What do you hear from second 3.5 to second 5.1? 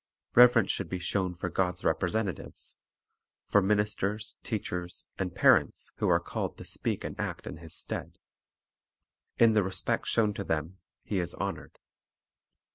for ministers, teachers,